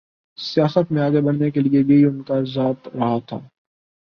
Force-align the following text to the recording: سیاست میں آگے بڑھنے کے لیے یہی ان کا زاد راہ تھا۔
سیاست 0.37 0.91
میں 0.91 1.01
آگے 1.01 1.21
بڑھنے 1.21 1.51
کے 1.51 1.59
لیے 1.59 1.79
یہی 1.79 2.05
ان 2.05 2.21
کا 2.23 2.41
زاد 2.43 2.87
راہ 2.87 3.17
تھا۔ 3.27 3.39